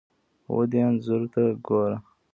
[0.55, 1.97] ودې انځور ته ګوره!